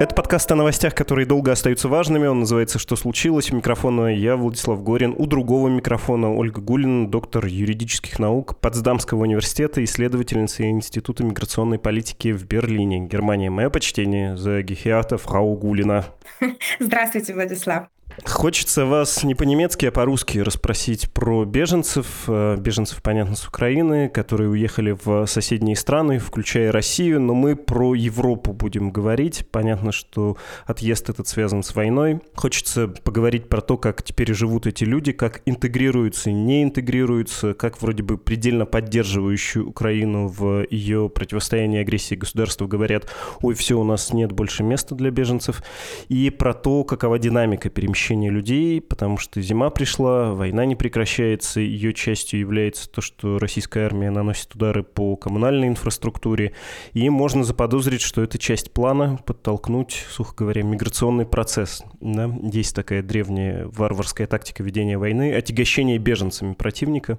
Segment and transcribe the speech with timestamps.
[0.00, 2.28] Это подкаст о новостях, которые долго остаются важными.
[2.28, 3.50] Он называется «Что случилось?».
[3.50, 5.12] У микрофона я, Владислав Горин.
[5.18, 12.46] У другого микрофона Ольга Гулина, доктор юридических наук Потсдамского университета, исследовательница Института миграционной политики в
[12.46, 13.50] Берлине, Германия.
[13.50, 16.04] Мое почтение за Гехиата Фрау Гулина.
[16.78, 17.88] Здравствуйте, Владислав.
[18.24, 22.24] Хочется вас не по-немецки, а по-русски расспросить про беженцев.
[22.26, 27.20] Э, беженцев, понятно, с Украины, которые уехали в соседние страны, включая Россию.
[27.20, 29.46] Но мы про Европу будем говорить.
[29.50, 30.36] Понятно, что
[30.66, 32.20] отъезд этот связан с войной.
[32.34, 38.02] Хочется поговорить про то, как теперь живут эти люди, как интегрируются не интегрируются, как вроде
[38.02, 43.06] бы предельно поддерживающую Украину в ее противостоянии агрессии государства говорят,
[43.42, 45.62] ой, все, у нас нет больше места для беженцев.
[46.08, 51.60] И про то, какова динамика перемещения перемещения людей, потому что зима пришла, война не прекращается,
[51.60, 56.52] ее частью является то, что российская армия наносит удары по коммунальной инфраструктуре,
[56.94, 61.82] и можно заподозрить, что это часть плана подтолкнуть, сухо говоря, миграционный процесс.
[62.00, 62.30] Да?
[62.42, 67.18] Есть такая древняя варварская тактика ведения войны, отягощение беженцами противника.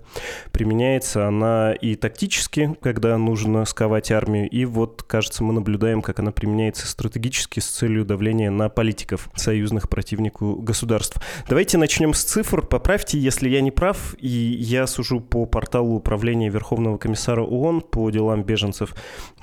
[0.51, 6.31] Применяется она и тактически, когда нужно сковать армию, и вот, кажется, мы наблюдаем, как она
[6.31, 11.19] применяется стратегически с целью давления на политиков, союзных противнику государств.
[11.47, 12.61] Давайте начнем с цифр.
[12.61, 18.09] Поправьте, если я не прав, и я сужу по порталу управления Верховного комиссара ООН по
[18.09, 18.95] делам беженцев.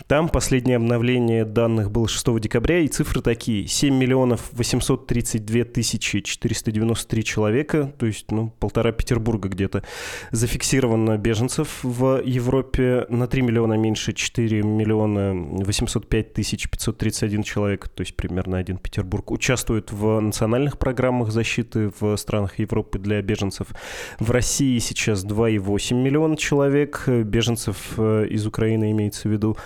[0.06, 3.66] Там последнее обновление данных было 6 декабря, и цифры такие.
[3.66, 9.82] 7 миллионов 832 тысячи 493 человека, то есть ну, полтора Петербурга где-то,
[10.30, 18.02] зафиксировано беженцев в Европе на 3 миллиона меньше, 4 миллиона 805 тысяч 531 человек, то
[18.02, 23.68] есть примерно один Петербург, участвуют в национальных программах программах защиты в странах Европы для беженцев.
[24.20, 29.56] В России сейчас 2,8 миллиона человек, беженцев э, из Украины имеется в виду.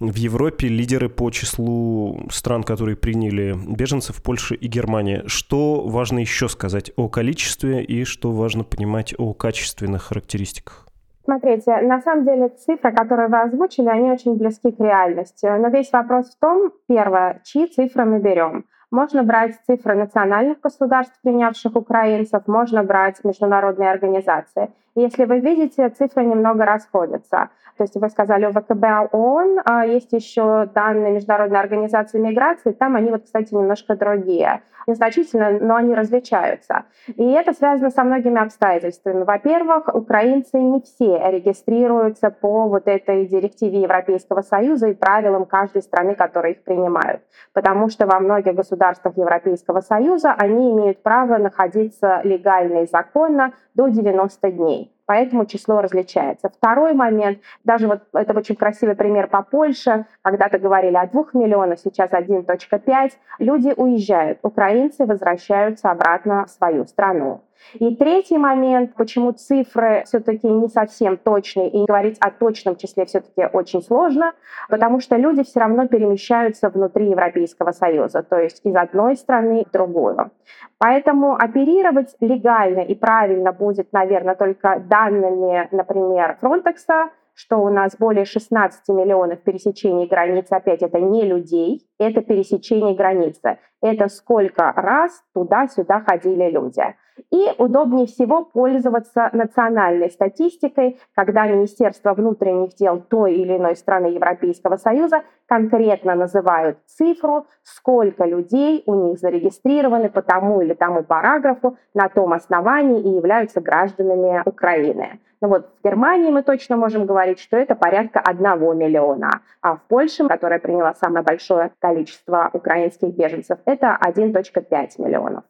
[0.00, 5.22] В Европе лидеры по числу стран, которые приняли беженцев, Польша и Германия.
[5.26, 10.86] Что важно еще сказать о количестве и что важно понимать о качественных характеристиках?
[11.24, 15.46] Смотрите, на самом деле цифры, которые вы озвучили, они очень близки к реальности.
[15.46, 18.64] Но весь вопрос в том, первое, чьи цифры мы берем.
[18.90, 24.72] Можно брать цифры национальных государств, принявших украинцев, можно брать международные организации.
[24.96, 27.50] Если вы видите, цифры немного расходятся.
[27.76, 32.96] То есть вы сказали о ВКБ ООН, а есть еще данные Международной организации миграции, там
[32.96, 34.62] они вот, кстати, немножко другие.
[34.86, 36.84] Незначительно, но они различаются.
[37.06, 39.22] И это связано со многими обстоятельствами.
[39.22, 46.14] Во-первых, украинцы не все регистрируются по вот этой директиве Европейского Союза и правилам каждой страны,
[46.14, 47.22] которые их принимают.
[47.52, 53.88] Потому что во многих государствах Европейского Союза они имеют право находиться легально и законно до
[53.88, 54.79] 90 дней
[55.10, 56.50] поэтому число различается.
[56.50, 61.80] Второй момент, даже вот это очень красивый пример по Польше, когда-то говорили о 2 миллионах,
[61.80, 63.10] сейчас 1.5,
[63.40, 67.42] люди уезжают, украинцы возвращаются обратно в свою страну.
[67.74, 73.48] И третий момент, почему цифры все-таки не совсем точные, и говорить о точном числе все-таки
[73.52, 74.32] очень сложно,
[74.68, 79.72] потому что люди все равно перемещаются внутри Европейского Союза, то есть из одной страны в
[79.72, 80.30] другую.
[80.78, 88.24] Поэтому оперировать легально и правильно будет, наверное, только данными, например, Фронтекса, что у нас более
[88.24, 93.58] 16 миллионов пересечений границы, опять это не людей, это пересечение границы.
[93.80, 96.82] Это сколько раз туда-сюда ходили люди.
[97.30, 104.76] И удобнее всего пользоваться национальной статистикой, когда Министерство внутренних дел той или иной страны Европейского
[104.76, 112.08] Союза конкретно называют цифру, сколько людей у них зарегистрированы по тому или тому параграфу на
[112.08, 115.20] том основании и являются гражданами Украины.
[115.42, 119.82] Ну вот в Германии мы точно можем говорить, что это порядка одного миллиона, а в
[119.88, 125.44] Польше, которая приняла самое большое количество украинских беженцев, это 1,5 миллионов.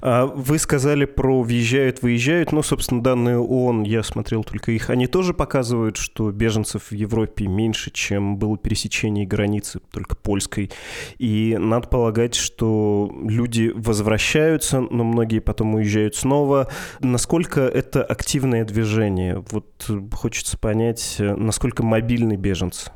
[0.00, 2.52] А вы сказали про въезжают, выезжают.
[2.52, 7.46] Ну, собственно, данные ООН, я смотрел только их, они тоже показывают, что беженцев в Европе
[7.46, 10.70] меньше, чем было пересечение границы, только польской.
[11.18, 16.68] И надо полагать, что люди возвращаются, но многие потом уезжают снова.
[17.00, 19.44] Насколько это активное движение?
[19.50, 22.90] Вот хочется понять, насколько мобильны беженцы.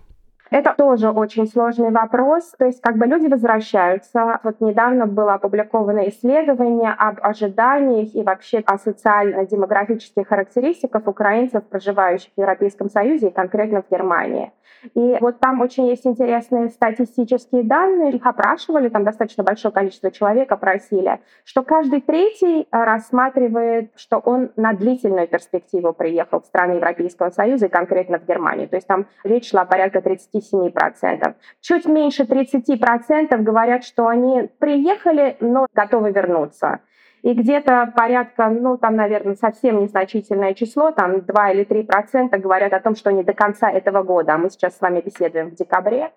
[0.51, 2.55] Это тоже очень сложный вопрос.
[2.59, 4.41] То есть как бы люди возвращаются.
[4.43, 12.41] Вот недавно было опубликовано исследование об ожиданиях и вообще о социально-демографических характеристиках украинцев, проживающих в
[12.41, 14.53] Европейском Союзе и конкретно в Германии.
[14.95, 18.13] И вот там очень есть интересные статистические данные.
[18.13, 24.73] Их опрашивали, там достаточно большое количество человек опросили, что каждый третий рассматривает, что он на
[24.73, 28.69] длительную перспективу приехал в страны Европейского Союза и конкретно в Германию.
[28.69, 30.01] То есть там речь шла порядка
[30.39, 31.35] 37%.
[31.61, 36.81] Чуть меньше 30% говорят, что они приехали, но готовы вернуться
[37.23, 42.73] и где-то порядка, ну, там, наверное, совсем незначительное число, там 2 или 3 процента говорят
[42.73, 45.55] о том, что не до конца этого года, а мы сейчас с вами беседуем в
[45.55, 46.13] декабре,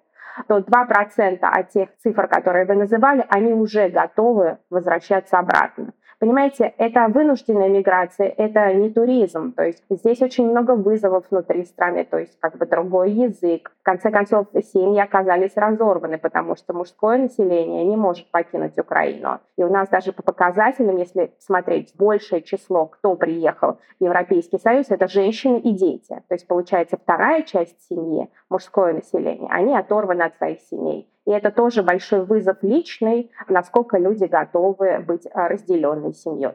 [0.47, 5.93] то 2% от тех цифр, которые вы называли, они уже готовы возвращаться обратно.
[6.21, 9.53] Понимаете, это вынужденная миграция, это не туризм.
[9.53, 13.71] То есть здесь очень много вызовов внутри страны, то есть как бы другой язык.
[13.79, 19.39] В конце концов, семьи оказались разорваны, потому что мужское население не может покинуть Украину.
[19.57, 24.91] И у нас даже по показателям, если смотреть большее число, кто приехал в Европейский Союз,
[24.91, 26.21] это женщины и дети.
[26.27, 31.07] То есть получается вторая часть семьи, мужское население, они оторваны от своих семей.
[31.25, 36.53] И это тоже большой вызов личный, насколько люди готовы быть а, разделенной семьей.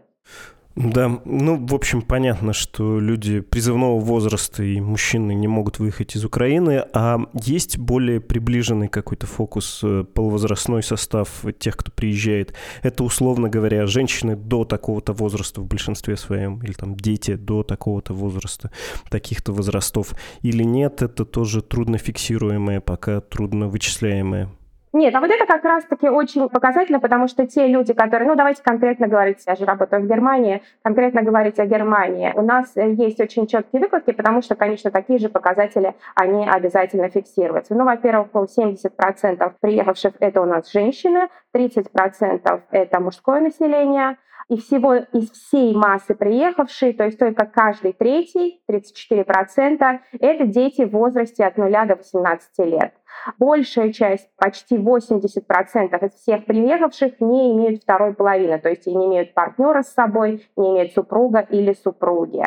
[0.77, 6.25] Да, ну, в общем, понятно, что люди призывного возраста и мужчины не могут выехать из
[6.25, 12.53] Украины, а есть более приближенный какой-то фокус, э, полувозрастной состав тех, кто приезжает.
[12.83, 18.13] Это, условно говоря, женщины до такого-то возраста в большинстве своем, или там дети до такого-то
[18.13, 18.71] возраста,
[19.09, 20.13] таких-то возрастов.
[20.43, 24.51] Или нет, это тоже трудно фиксируемое, пока трудно вычисляемое.
[24.93, 28.63] Нет, а вот это как раз-таки очень показательно, потому что те люди, которые, ну давайте
[28.63, 33.21] конкретно говорить, я же работаю в Германии, конкретно говорить о Германии, у нас э, есть
[33.21, 37.75] очень четкие выкладки, потому что, конечно, такие же показатели, они обязательно фиксируются.
[37.75, 44.17] Ну, во-первых, 70% приехавших это у нас женщины, 30% это мужское население,
[44.49, 50.91] и всего из всей массы приехавшей, то есть только каждый третий, 34%, это дети в
[50.91, 52.95] возрасте от 0 до 18 лет.
[53.39, 59.35] Большая часть, почти 80% из всех приехавших не имеют второй половины, то есть не имеют
[59.35, 62.45] партнера с собой, не имеют супруга или супруги.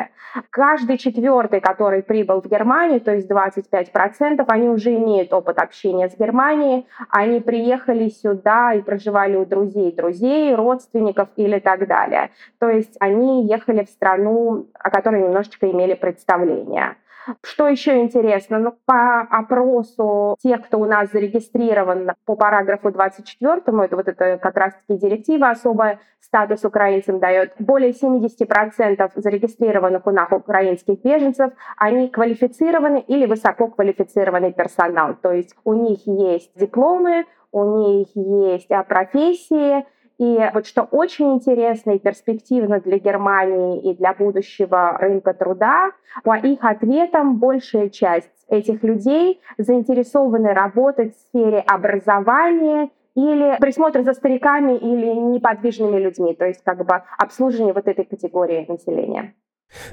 [0.50, 6.16] Каждый четвертый, который прибыл в Германию, то есть 25%, они уже имеют опыт общения с
[6.16, 12.30] Германией, они приехали сюда и проживали у друзей друзей, родственников или так далее.
[12.58, 16.96] То есть они ехали в страну, о которой немножечко имели представление.
[17.42, 18.58] Что еще интересно?
[18.58, 24.56] Ну, по опросу тех, кто у нас зарегистрирован по параграфу 24, это вот это как
[24.56, 33.00] раз-таки директива особая, статус украинцам дает, более 70% зарегистрированных у нас украинских беженцев, они квалифицированы
[33.06, 35.14] или высококвалифицированный персонал.
[35.20, 39.84] То есть у них есть дипломы, у них есть профессии,
[40.20, 45.92] и вот что очень интересно и перспективно для Германии и для будущего рынка труда,
[46.24, 54.12] по их ответам большая часть этих людей заинтересованы работать в сфере образования или присмотр за
[54.12, 59.34] стариками или неподвижными людьми, то есть как бы обслуживание вот этой категории населения.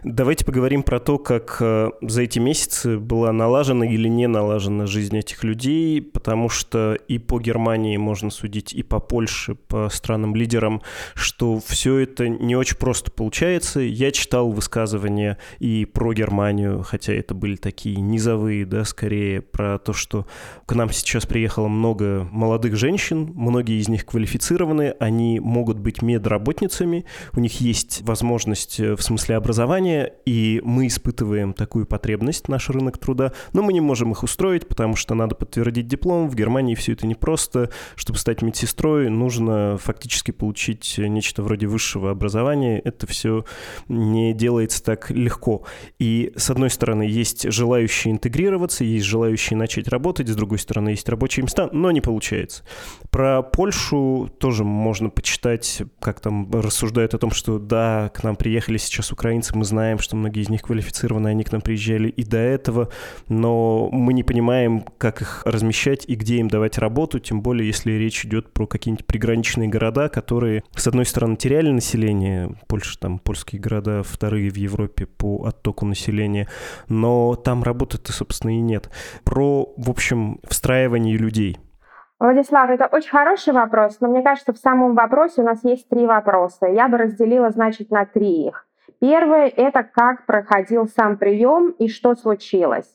[0.03, 5.15] Давайте поговорим про то, как э, за эти месяцы была налажена или не налажена жизнь
[5.15, 10.81] этих людей, потому что и по Германии можно судить, и по Польше, по странам-лидерам,
[11.13, 13.79] что все это не очень просто получается.
[13.79, 19.93] Я читал высказывания и про Германию, хотя это были такие низовые, да, скорее про то,
[19.93, 20.25] что
[20.65, 27.05] к нам сейчас приехало много молодых женщин, многие из них квалифицированы, они могут быть медработницами,
[27.33, 32.69] у них есть возможность э, в смысле образования образования, и мы испытываем такую потребность, наш
[32.69, 36.29] рынок труда, но мы не можем их устроить, потому что надо подтвердить диплом.
[36.29, 37.69] В Германии все это непросто.
[37.95, 42.79] Чтобы стать медсестрой, нужно фактически получить нечто вроде высшего образования.
[42.79, 43.43] Это все
[43.89, 45.63] не делается так легко.
[45.99, 51.09] И, с одной стороны, есть желающие интегрироваться, есть желающие начать работать, с другой стороны, есть
[51.09, 52.63] рабочие места, но не получается.
[53.09, 58.77] Про Польшу тоже можно почитать, как там рассуждают о том, что да, к нам приехали
[58.77, 62.37] сейчас украинцы, мы знаем, что многие из них квалифицированы, они к нам приезжали и до
[62.37, 62.89] этого,
[63.27, 67.91] но мы не понимаем, как их размещать и где им давать работу, тем более, если
[67.91, 73.61] речь идет про какие-нибудь приграничные города, которые, с одной стороны, теряли население, Польша, там, польские
[73.61, 76.47] города вторые в Европе по оттоку населения,
[76.87, 78.89] но там работы-то, собственно, и нет.
[79.23, 81.57] Про, в общем, встраивание людей–
[82.19, 86.07] Владислав, это очень хороший вопрос, но мне кажется, в самом вопросе у нас есть три
[86.07, 86.65] вопроса.
[86.65, 88.66] Я бы разделила, значит, на три их.
[88.99, 92.91] Первое– это как проходил сам прием и что случилось.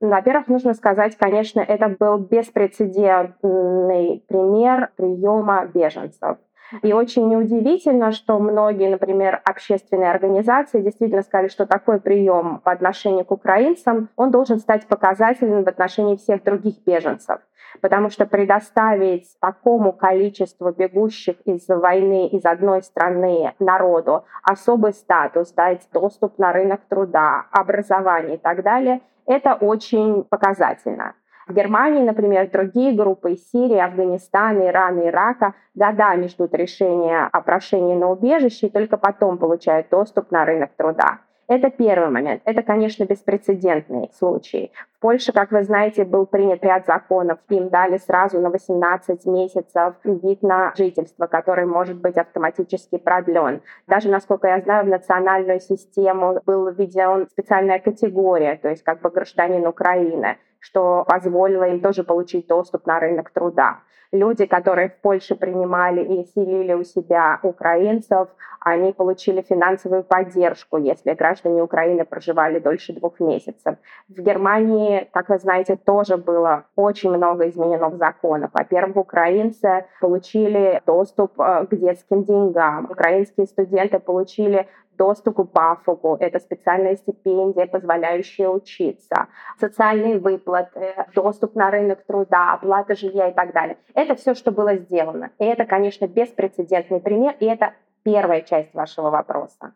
[0.00, 6.38] Во-первых, нужно сказать, конечно, это был беспрецедентный пример приема беженцев.
[6.82, 13.24] И очень неудивительно, что многие, например, общественные организации действительно сказали, что такой прием по отношению
[13.24, 17.40] к украинцам, он должен стать показательным в отношении всех других беженцев.
[17.80, 25.86] Потому что предоставить такому количеству бегущих из войны из одной страны народу особый статус, дать
[25.92, 31.14] доступ на рынок труда, образование и так далее, это очень показательно.
[31.46, 37.94] В Германии, например, другие группы из Сирии, Афганистана, Ирана, Ирака годами ждут решения о прошении
[37.94, 41.20] на убежище и только потом получают доступ на рынок труда.
[41.46, 42.42] Это первый момент.
[42.44, 44.72] Это, конечно, беспрецедентный случай.
[44.96, 47.38] В Польше, как вы знаете, был принят ряд законов.
[47.48, 53.62] Им дали сразу на 18 месяцев вид на жительство, который может быть автоматически продлен.
[53.86, 59.10] Даже, насколько я знаю, в национальную систему был введен специальная категория, то есть как бы
[59.10, 63.78] гражданин Украины что позволило им тоже получить доступ на рынок труда.
[64.12, 68.28] Люди, которые в Польше принимали и селили у себя украинцев,
[68.60, 73.76] они получили финансовую поддержку, если граждане Украины проживали дольше двух месяцев.
[74.08, 78.50] В Германии, как вы знаете, тоже было очень много изменено в законах.
[78.52, 82.88] Во-первых, украинцы получили доступ э, к детским деньгам.
[82.90, 91.70] Украинские студенты получили доступ к БАФОГу, это специальная стипендия, позволяющая учиться, социальные выплаты, доступ на
[91.70, 93.76] рынок труда, оплата жилья и так далее.
[93.94, 95.30] Это все, что было сделано.
[95.38, 99.72] И это, конечно, беспрецедентный пример, и это первая часть вашего вопроса.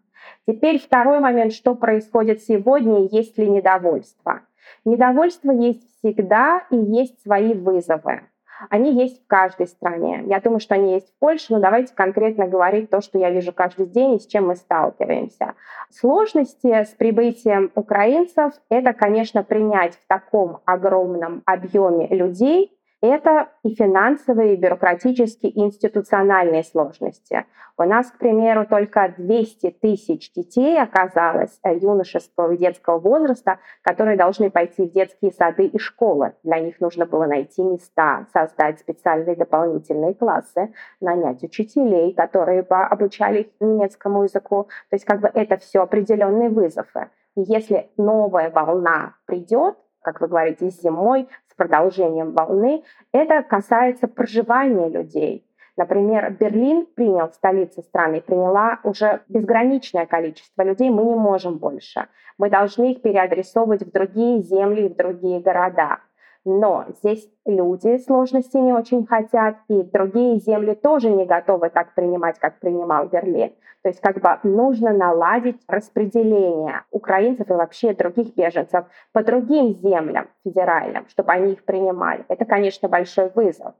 [0.46, 4.40] Теперь второй момент, что происходит сегодня, есть ли недовольство.
[4.84, 8.22] Недовольство есть всегда и есть свои вызовы.
[8.68, 10.22] Они есть в каждой стране.
[10.26, 13.52] Я думаю, что они есть в Польше, но давайте конкретно говорить то, что я вижу
[13.52, 15.54] каждый день и с чем мы сталкиваемся.
[15.90, 24.54] Сложности с прибытием украинцев– это, конечно, принять в таком огромном объеме людей это и финансовые,
[24.54, 27.46] и бюрократические, и институциональные сложности.
[27.78, 34.18] У нас, к примеру, только 200 тысяч детей оказалось э, юношеского и детского возраста, которые
[34.18, 36.34] должны пойти в детские сады и школы.
[36.42, 43.40] Для них нужно было найти места, создать специальные дополнительные классы, нанять учителей, которые бы обучали
[43.40, 44.64] их немецкому языку.
[44.90, 47.08] То есть как бы это все определенные вызовы.
[47.36, 51.28] И если новая волна придет, как вы говорите, зимой,
[51.60, 55.44] продолжением волны, это касается проживания людей.
[55.76, 62.08] Например, Берлин принял, столица страны, приняла уже безграничное количество людей, мы не можем больше.
[62.38, 65.98] Мы должны их переадресовывать в другие земли в другие города.
[66.44, 72.38] Но здесь люди сложности не очень хотят, и другие земли тоже не готовы так принимать,
[72.38, 73.52] как принимал Берлин.
[73.82, 80.28] То есть как бы нужно наладить распределение украинцев и вообще других беженцев по другим землям
[80.44, 82.24] федеральным, чтобы они их принимали.
[82.28, 83.74] Это, конечно, большой вызов.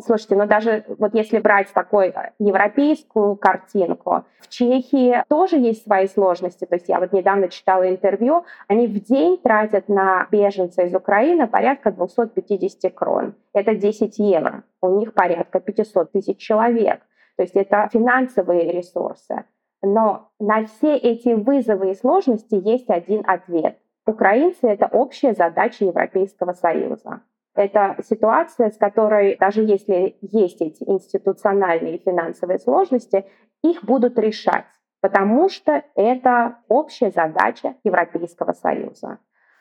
[0.00, 6.64] Слушайте, ну даже вот если брать такую европейскую картинку, в Чехии тоже есть свои сложности.
[6.64, 11.46] То есть я вот недавно читала интервью, они в день тратят на беженца из Украины
[11.46, 13.34] порядка 250 крон.
[13.52, 14.64] Это 10 евро.
[14.80, 17.00] У них порядка 500 тысяч человек.
[17.36, 19.44] То есть это финансовые ресурсы.
[19.82, 23.78] Но на все эти вызовы и сложности есть один ответ.
[24.06, 27.20] Украинцы— это общая задача Европейского Союза.
[27.54, 33.26] Это ситуация, с которой, даже если есть эти институциональные финансовые сложности,
[33.62, 34.66] их будут решать,
[35.00, 39.18] потому что это общая задача Европейского Союза.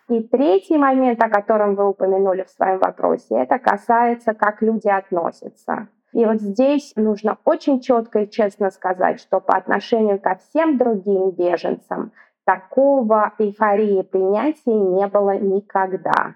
[0.07, 5.87] И третий момент, о котором вы упомянули в своем вопросе, это касается, как люди относятся.
[6.13, 11.31] И вот здесь нужно очень четко и честно сказать, что по отношению ко всем другим
[11.31, 12.11] беженцам
[12.45, 16.35] такого эйфории принятия не было никогда.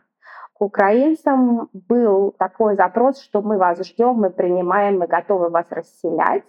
[0.57, 6.43] К украинцам был такой запрос, что мы вас ждем, мы принимаем, мы готовы вас расселять.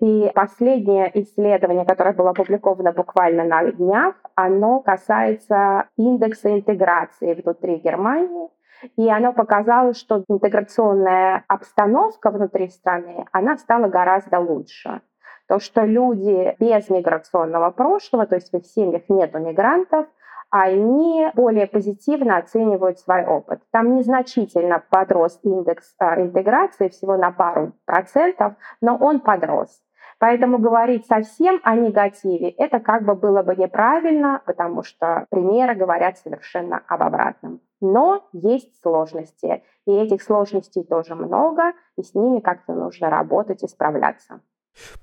[0.00, 8.48] И последнее исследование, которое было опубликовано буквально на днях, оно касается индекса интеграции внутри Германии.
[8.96, 15.02] И оно показало, что интеграционная обстановка внутри страны, она стала гораздо лучше.
[15.46, 20.06] То, что люди без миграционного прошлого, то есть в их семьях нет мигрантов,
[20.50, 23.62] они более позитивно оценивают свой опыт.
[23.70, 29.80] Там незначительно подрос индекс а, интеграции, всего на пару процентов, но он подрос.
[30.18, 36.16] Поэтому говорить совсем о негативе, это как бы было бы неправильно, потому что примеры говорят
[36.18, 37.60] совершенно об обратном.
[37.82, 43.68] Но есть сложности, и этих сложностей тоже много, и с ними как-то нужно работать и
[43.68, 44.40] справляться.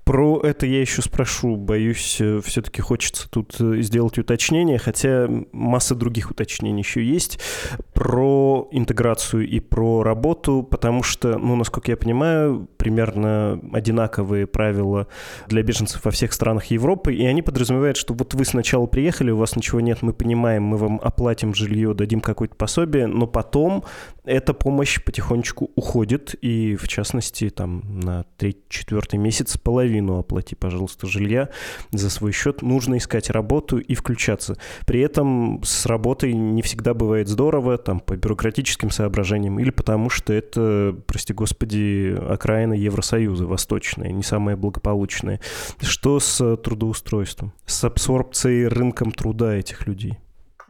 [0.04, 1.56] Про это я еще спрошу.
[1.56, 7.40] Боюсь, э, все-таки хочется тут э, сделать уточнение, хотя масса других уточнений еще есть
[7.92, 15.08] про интеграцию и про работу, потому что, ну, насколько я понимаю, примерно одинаковые правила
[15.48, 19.38] для беженцев во всех странах Европы, и они подразумевают, что вот вы сначала приехали, у
[19.38, 23.84] вас ничего нет, мы понимаем, мы вам оплатим жилье, дадим какое-то пособие, но потом
[24.24, 31.48] эта помощь потихонечку уходит, и в частности, там, на третий-четвертый месяц половину оплати, пожалуйста, жилья
[31.90, 32.62] за свой счет.
[32.62, 34.56] Нужно искать работу и включаться.
[34.86, 40.32] При этом с работой не всегда бывает здорово, там, по бюрократическим соображениям, или потому что
[40.32, 45.40] это, прости господи, окраина Евросоюза, восточная, не самая благополучная.
[45.80, 50.18] Что с трудоустройством, с абсорбцией рынком труда этих людей?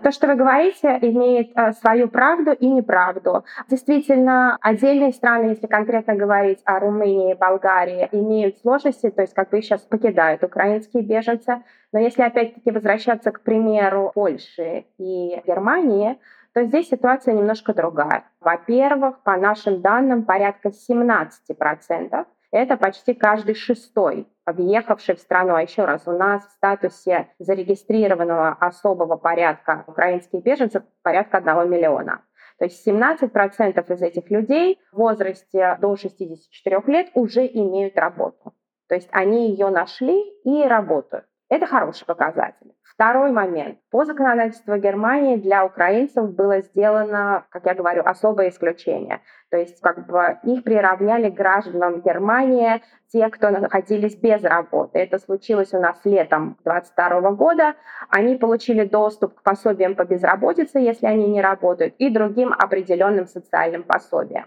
[0.04, 3.46] То, что вы говорите, имеет э, свою правду и неправду.
[3.70, 9.49] Действительно, отдельные страны, если конкретно говорить о Румынии и Болгарии, имеют сложности, то есть как
[9.49, 11.62] бы их сейчас покидают украинские беженцы.
[11.90, 16.18] Но если опять-таки возвращаться к примеру Польши и Германии,
[16.52, 18.25] то здесь ситуация немножко другая.
[18.42, 25.54] Во-первых, по нашим данным, порядка 17% это почти каждый шестой въехавший в страну.
[25.54, 32.23] А еще раз, у нас в статусе зарегистрированного особого порядка украинских беженцев порядка 1 миллиона.
[32.58, 38.54] То есть 17% из этих людей в возрасте до 64 лет уже имеют работу.
[38.88, 41.25] То есть они ее нашли и работают.
[41.49, 42.74] Это хороший показатель.
[42.95, 43.79] Второй момент.
[43.91, 49.21] По законодательству Германии для украинцев было сделано, как я говорю, особое исключение.
[49.51, 52.83] То есть как бы их приравняли к гражданам Германии,
[53.13, 55.01] те, кто находились без работы.
[55.01, 57.75] Это случилось у нас летом 2022 года.
[58.11, 63.83] Они получили доступ к пособиям по безработице, если они не работают, и другим определенным социальным
[63.83, 64.47] пособиям.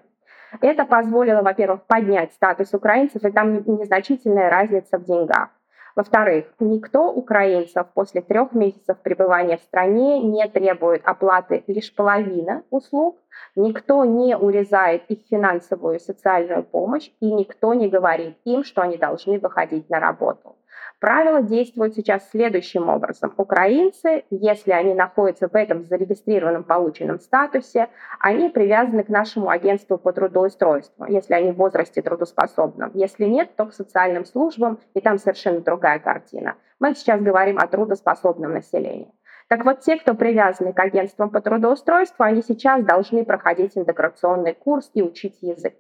[0.62, 5.50] Это позволило, во-первых, поднять статус украинцев, и там незначительная разница в деньгах.
[5.98, 13.18] Во-вторых, никто украинцев после трех месяцев пребывания в стране не требует оплаты лишь половины услуг,
[13.56, 18.98] никто не урезает их финансовую и социальную помощь, и никто не говорит им, что они
[18.98, 20.56] должны выходить на работу.
[21.00, 23.32] Правила действуют сейчас следующим образом.
[23.38, 27.90] Украинцы, если они находятся в этом зарегистрированном полученном статусе,
[28.20, 32.90] они привязаны к нашему агентству по трудоустройству, если они в возрасте трудоспособном.
[32.96, 36.56] Если нет, то к социальным службам, и там совершенно другая картина.
[36.80, 39.14] Мы сейчас говорим о трудоспособном населении.
[39.50, 44.90] Так вот, те, кто привязаны к агентствам по трудоустройству, они сейчас должны проходить интеграционный курс
[44.96, 45.76] и учить язык.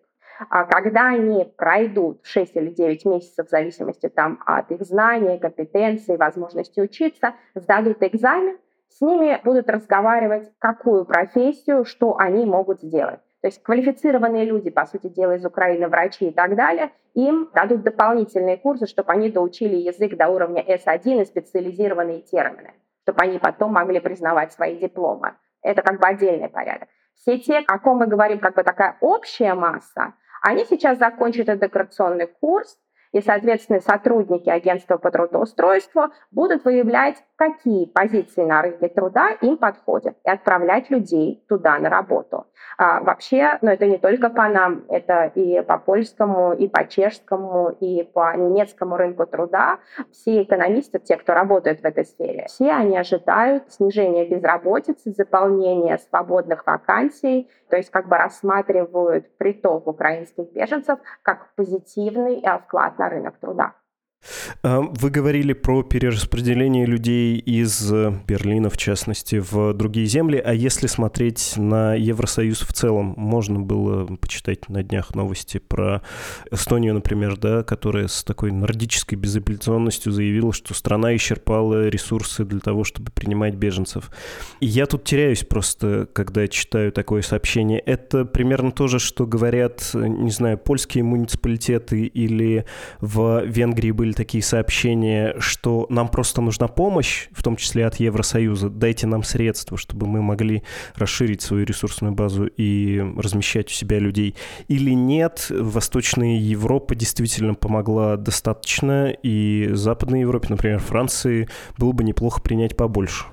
[0.49, 6.17] А когда они пройдут 6 или 9 месяцев, в зависимости там, от их знаний, компетенций,
[6.17, 8.57] возможности учиться, сдадут экзамен,
[8.89, 13.19] с ними будут разговаривать, какую профессию, что они могут сделать.
[13.41, 17.83] То есть квалифицированные люди, по сути дела, из Украины, врачи и так далее, им дадут
[17.83, 22.73] дополнительные курсы, чтобы они доучили язык до уровня S1 и специализированные термины,
[23.03, 25.35] чтобы они потом могли признавать свои дипломы.
[25.61, 26.89] Это как бы отдельный порядок.
[27.15, 32.27] Все те, о ком мы говорим, как бы такая общая масса, они сейчас закончат интеграционный
[32.27, 32.77] курс,
[33.11, 40.17] и, соответственно, сотрудники агентства по трудоустройству будут выявлять, какие позиции на рынке труда им подходят,
[40.25, 42.47] и отправлять людей туда на работу.
[42.77, 47.69] А вообще, ну, это не только по нам, это и по польскому, и по чешскому,
[47.79, 49.79] и по немецкому рынку труда.
[50.11, 56.65] Все экономисты, те, кто работают в этой сфере, все они ожидают снижения безработицы, заполнения свободных
[56.65, 63.37] вакансий, то есть как бы рассматривают приток украинских беженцев как позитивный э, вклад на рынок
[63.37, 63.73] труда.
[64.63, 67.91] А, вы говорили про перераспределение людей из
[68.27, 70.41] Берлина, в частности, в другие земли.
[70.43, 76.01] А если смотреть на Евросоюз в целом, можно было почитать на днях новости про
[76.51, 82.83] Эстонию, например, да, которая с такой нордической безапелляционностью заявила, что страна исчерпала ресурсы для того,
[82.83, 84.11] чтобы принимать беженцев.
[84.59, 87.79] И я тут теряюсь просто, когда читаю такое сообщение.
[87.79, 92.65] Это примерно то же, что говорят, не знаю, польские муниципалитеты или
[92.99, 98.69] в Венгрии были такие сообщения, что нам просто нужна помощь, в том числе от Евросоюза,
[98.69, 100.63] дайте нам средства, чтобы мы могли
[100.95, 104.35] расширить свою ресурсную базу и размещать у себя людей.
[104.67, 112.41] Или нет, Восточная Европа действительно помогла достаточно, и Западной Европе, например, Франции, было бы неплохо
[112.41, 113.25] принять побольше.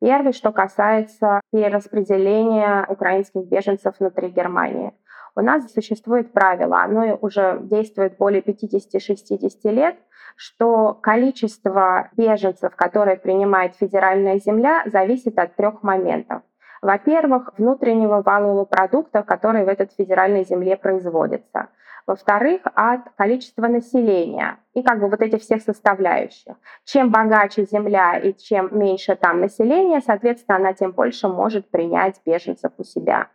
[0.00, 4.92] Первый, что касается перераспределения украинских беженцев внутри Германии.
[5.34, 9.96] У нас существует правило, оно уже действует более 50-60 лет,
[10.38, 16.42] что количество беженцев, которые принимает федеральная земля, зависит от трех моментов.
[16.80, 21.70] Во-первых, внутреннего валового продукта, который в этой федеральной земле производится.
[22.06, 26.54] Во-вторых, от количества населения и как бы вот этих всех составляющих.
[26.84, 32.70] Чем богаче земля и чем меньше там населения, соответственно, она тем больше может принять беженцев
[32.78, 33.26] у себя.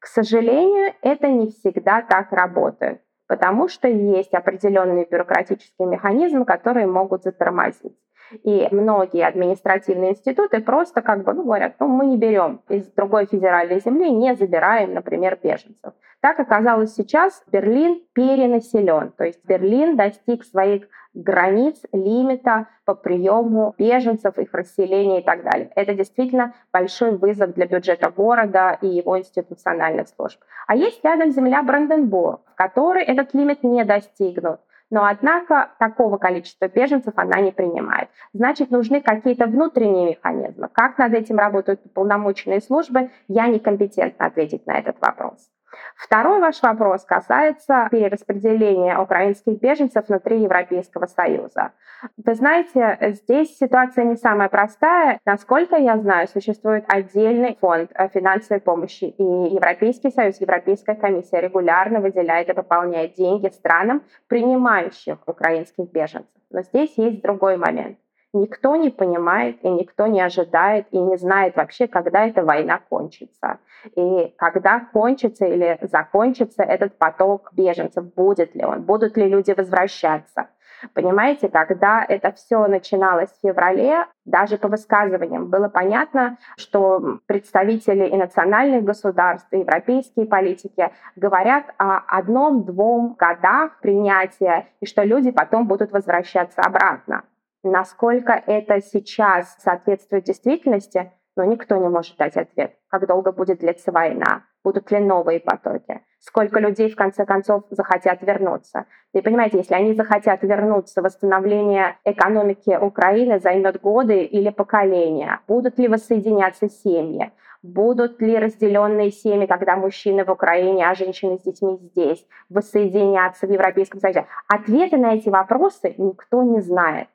[0.00, 7.22] К сожалению, это не всегда так работает, потому что есть определенные бюрократические механизмы, которые могут
[7.22, 7.96] затормозить.
[8.42, 13.26] И многие административные институты просто как бы ну, говорят, ну мы не берем из другой
[13.26, 15.92] федеральной земли, не забираем, например, беженцев.
[16.20, 19.12] Так оказалось сейчас, Берлин перенаселен.
[19.12, 25.70] То есть Берлин достиг своих границ, лимита по приему беженцев, их расселения и так далее.
[25.74, 30.40] Это действительно большой вызов для бюджета города и его институциональных служб.
[30.66, 36.68] А есть рядом земля Бранденбург, в которой этот лимит не достигнут но однако такого количества
[36.68, 38.10] беженцев она не принимает.
[38.32, 40.68] Значит, нужны какие-то внутренние механизмы.
[40.72, 45.49] Как над этим работают полномоченные службы, я некомпетентна ответить на этот вопрос.
[45.96, 51.72] Второй ваш вопрос касается перераспределения украинских беженцев внутри Европейского Союза.
[52.16, 55.20] Вы знаете, здесь ситуация не самая простая.
[55.26, 62.48] Насколько я знаю, существует отдельный фонд финансовой помощи, и Европейский Союз, Европейская комиссия регулярно выделяет
[62.48, 66.30] и пополняет деньги странам, принимающих украинских беженцев.
[66.50, 67.98] Но здесь есть другой момент
[68.32, 73.58] никто не понимает и никто не ожидает и не знает вообще, когда эта война кончится.
[73.96, 80.48] И когда кончится или закончится этот поток беженцев, будет ли он, будут ли люди возвращаться.
[80.94, 88.16] Понимаете, когда это все начиналось в феврале, даже по высказываниям было понятно, что представители и
[88.16, 95.92] национальных государств, и европейские политики говорят о одном-двум годах принятия, и что люди потом будут
[95.92, 97.24] возвращаться обратно.
[97.62, 102.74] Насколько это сейчас соответствует действительности, но никто не может дать ответ.
[102.88, 104.44] Как долго будет длиться война?
[104.64, 106.00] Будут ли новые потоки?
[106.18, 108.86] Сколько людей, в конце концов, захотят вернуться?
[109.12, 115.40] И понимаете, если они захотят вернуться, восстановление экономики Украины займет годы или поколения.
[115.46, 117.30] Будут ли воссоединяться семьи?
[117.62, 123.50] Будут ли разделенные семьи, когда мужчины в Украине, а женщины с детьми здесь, воссоединяться в
[123.50, 124.26] Европейском Союзе?
[124.48, 127.08] Ответы на эти вопросы никто не знает.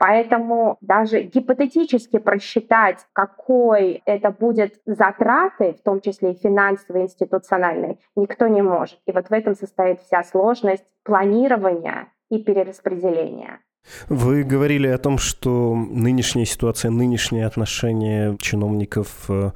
[0.00, 8.48] Поэтому даже гипотетически просчитать, какой это будет затраты, в том числе и финансовые, институциональные, никто
[8.48, 8.98] не может.
[9.04, 13.60] И вот в этом состоит вся сложность планирования и перераспределения.
[14.08, 19.52] Вы говорили о том, что нынешняя ситуация, нынешнее отношение чиновников, э,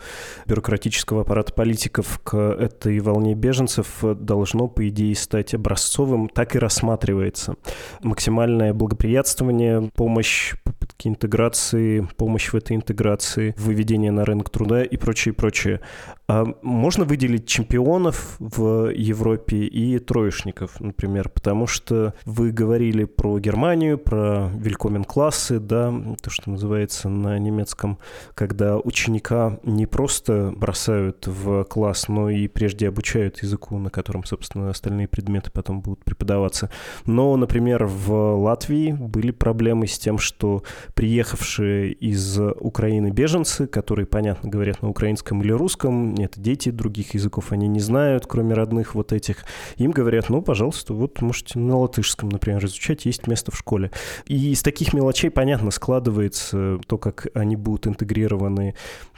[0.46, 6.28] бюрократического аппарата политиков к этой волне беженцев должно, по идее, стать образцовым.
[6.28, 7.54] Так и рассматривается.
[8.02, 15.34] Максимальное благоприятствование, помощь, попытки интеграции, помощь в этой интеграции, выведение на рынок труда и прочее,
[15.34, 15.80] прочее.
[16.26, 23.98] А можно выделить чемпионов в Европе и троечников, например, потому что вы говорили про Германию,
[23.98, 27.98] про Велькомен-классы, да, то, что называется на немецком,
[28.34, 34.70] когда ученика не просто бросают в класс, но и прежде обучают языку, на котором, собственно,
[34.70, 36.70] остальные предметы потом будут преподаваться.
[37.04, 40.62] Но, например, в Латвии были проблемы с тем, что
[40.94, 47.52] приехавшие из Украины беженцы, которые, понятно, говорят на украинском или русском, нет, дети других языков
[47.52, 49.44] они не знают, кроме родных вот этих.
[49.76, 53.90] Им говорят, ну, пожалуйста, вот можете на латышском, например, изучать, есть место в школе.
[54.26, 58.74] И из таких мелочей, понятно, складывается то, как они будут интегрированы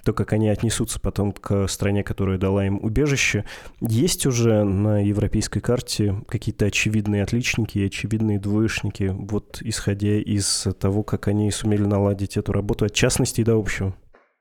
[0.07, 3.45] то, как они отнесутся потом к стране, которая дала им убежище.
[3.81, 11.03] Есть уже на европейской карте какие-то очевидные отличники и очевидные двоечники, вот исходя из того,
[11.03, 13.97] как они сумели наладить эту работу от частности до общего?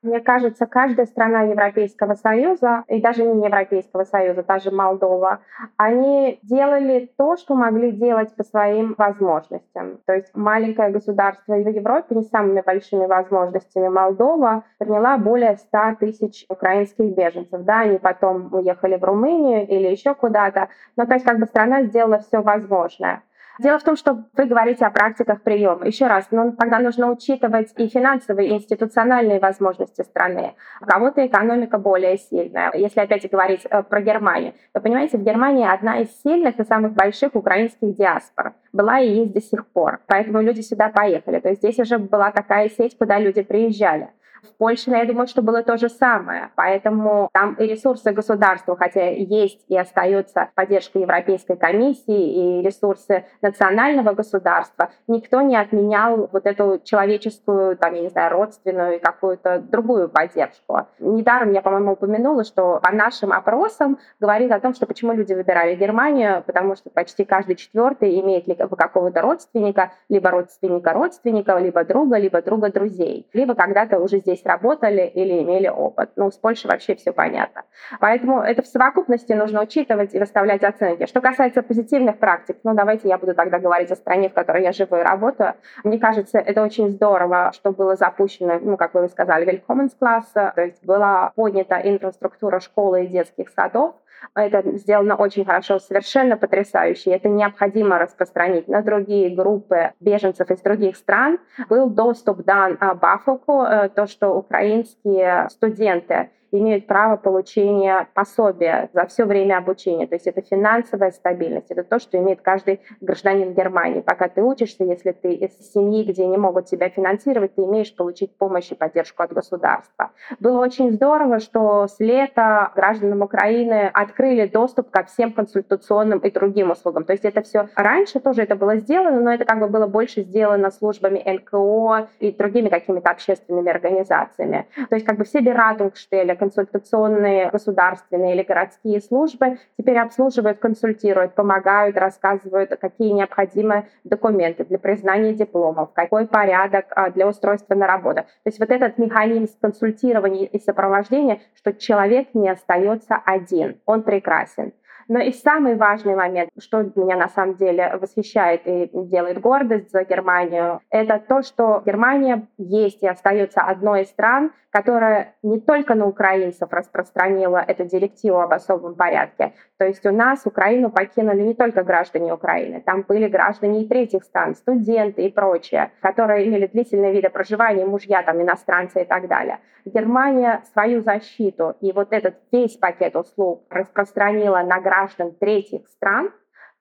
[0.05, 5.39] Мне кажется, каждая страна Европейского Союза, и даже не Европейского Союза, даже Молдова,
[5.77, 9.97] они делали то, что могли делать по своим возможностям.
[10.05, 16.45] То есть маленькое государство в Европе не самыми большими возможностями Молдова приняла более 100 тысяч
[16.49, 17.63] украинских беженцев.
[17.63, 21.81] Да, они потом уехали в Румынию или еще куда-то, но то есть как бы страна
[21.81, 23.23] сделала все возможное.
[23.57, 25.85] Дело в том, что вы говорите о практиках приема.
[25.85, 30.55] Еще раз, ну, тогда нужно учитывать и финансовые, и институциональные возможности страны.
[30.81, 32.71] У кого-то экономика более сильная.
[32.73, 36.93] Если опять говорить э, про Германию, вы понимаете, в Германии одна из сильных и самых
[36.93, 38.53] больших украинских диаспор.
[38.73, 39.99] Была и есть до сих пор.
[40.07, 41.39] Поэтому люди сюда поехали.
[41.39, 44.09] То есть здесь уже была такая сеть, куда люди приезжали.
[44.45, 46.51] В Польше, я думаю, что было то же самое.
[46.55, 54.13] Поэтому там и ресурсы государства, хотя есть и остается поддержка Европейской комиссии и ресурсы национального
[54.13, 60.09] государства, никто не отменял вот эту человеческую, там, я не знаю, родственную и какую-то другую
[60.09, 60.87] поддержку.
[60.99, 65.75] Недаром я, по-моему, упомянула, что по нашим опросам говорит о том, что почему люди выбирали
[65.75, 72.17] Германию, потому что почти каждый четвертый имеет либо какого-то родственника, либо родственника родственника, либо друга,
[72.17, 76.09] либо друга друзей, либо когда-то уже здесь работали или имели опыт.
[76.15, 77.63] Ну, с Польшей вообще все понятно.
[77.99, 81.05] Поэтому это в совокупности нужно учитывать и выставлять оценки.
[81.05, 84.71] Что касается позитивных практик, ну, давайте я буду тогда говорить о стране, в которой я
[84.71, 85.53] живу и работаю.
[85.83, 90.61] Мне кажется, это очень здорово, что было запущено, ну, как вы сказали, Welcomens класса, то
[90.63, 93.95] есть была поднята инфраструктура школы и детских садов,
[94.33, 97.11] это сделано очень хорошо, совершенно потрясающе.
[97.11, 101.39] Это необходимо распространить на другие группы беженцев из других стран.
[101.69, 109.25] Был доступ дан Бафоку, э, то, что украинские студенты имеют право получения пособия за все
[109.25, 110.07] время обучения.
[110.07, 111.71] То есть это финансовая стабильность.
[111.71, 114.01] Это то, что имеет каждый гражданин Германии.
[114.01, 118.35] Пока ты учишься, если ты из семьи, где не могут тебя финансировать, ты имеешь получить
[118.37, 120.11] помощь и поддержку от государства.
[120.39, 126.71] Было очень здорово, что с лета гражданам Украины открыли доступ ко всем консультационным и другим
[126.71, 127.05] услугам.
[127.05, 130.21] То есть это все раньше тоже это было сделано, но это как бы было больше
[130.21, 134.67] сделано службами НКО и другими какими-то общественными организациями.
[134.89, 141.97] То есть как бы все Beratungsstelle, консультационные государственные или городские службы теперь обслуживают, консультируют, помогают,
[141.97, 148.21] рассказывают, какие необходимы документы для признания дипломов, какой порядок а, для устройства на работу.
[148.21, 154.73] То есть вот этот механизм консультирования и сопровождения, что человек не остается один, он прекрасен.
[155.07, 160.03] Но и самый важный момент, что меня на самом деле восхищает и делает гордость за
[160.03, 166.05] Германию, это то, что Германия есть и остается одной из стран, которая не только на
[166.05, 169.53] украинцев распространила эту директиву об особом порядке.
[169.77, 174.23] То есть у нас Украину покинули не только граждане Украины, там были граждане и третьих
[174.23, 179.59] стран, студенты и прочее, которые имели длительные виды проживания, мужья там иностранцы и так далее.
[179.85, 184.94] Германия свою защиту и вот этот весь пакет услуг распространила на граждан
[185.39, 186.31] третьих стран,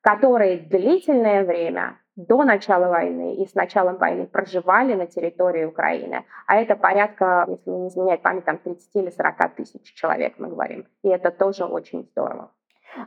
[0.00, 6.24] которые длительное время до начала войны и с началом войны проживали на территории Украины.
[6.46, 10.86] А это порядка, если не изменяет память, там 30 или 40 тысяч человек мы говорим.
[11.02, 12.52] И это тоже очень здорово.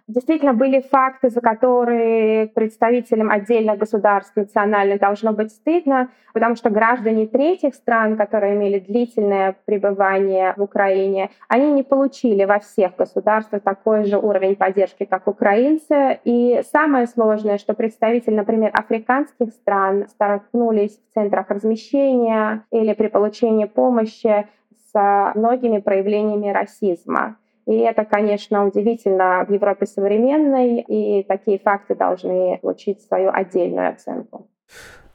[0.07, 7.27] Действительно, были факты, за которые представителям отдельных государств национальных должно быть стыдно, потому что граждане
[7.27, 14.05] третьих стран, которые имели длительное пребывание в Украине, они не получили во всех государствах такой
[14.05, 16.19] же уровень поддержки, как украинцы.
[16.23, 23.65] И самое сложное, что представители, например, африканских стран столкнулись в центрах размещения или при получении
[23.65, 24.47] помощи
[24.93, 27.37] с многими проявлениями расизма.
[27.67, 34.49] И это, конечно, удивительно в Европе современной, и такие факты должны получить свою отдельную оценку.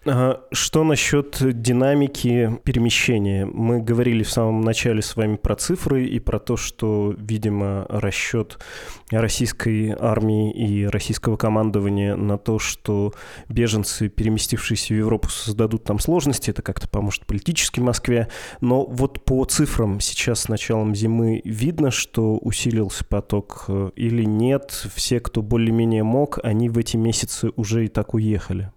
[0.05, 3.47] Что насчет динамики перемещения?
[3.47, 8.59] Мы говорили в самом начале с вами про цифры и про то, что, видимо, расчет
[9.13, 13.13] российской армии и российского командования на то, что
[13.49, 18.27] беженцы, переместившиеся в Европу, создадут там сложности, это как-то поможет политически Москве.
[18.61, 24.71] Но вот по цифрам сейчас с началом зимы видно, что усилился поток э, или нет?
[24.97, 28.73] Все, кто более-менее мог, они в эти месяцы уже и так уехали.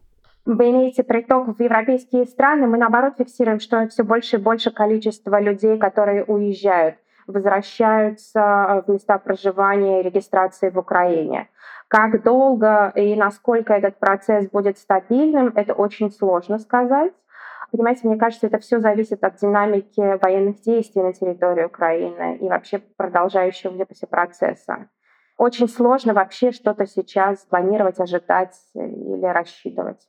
[0.45, 5.41] Вы имеете приток в европейские страны, мы наоборот фиксируем, что все больше и больше количество
[5.41, 11.49] людей, которые уезжают, возвращаются в места проживания и регистрации в Украине.
[11.87, 17.13] Как долго и насколько этот процесс будет стабильным, это очень сложно сказать.
[17.71, 22.77] Понимаете, мне кажется, это все зависит от динамики военных действий на территории Украины и вообще
[22.97, 24.89] продолжающегося процесса.
[25.37, 30.07] Очень сложно вообще что-то сейчас планировать, ожидать или рассчитывать.